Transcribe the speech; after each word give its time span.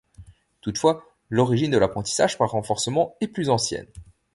Toutefois, 0.61 1.07
l'origine 1.29 1.69
de 1.69 1.77
l'apprentissage 1.77 2.39
par 2.39 2.49
renforcement 2.49 3.15
est 3.21 3.27
plus 3.27 3.51
ancienne. 3.51 3.85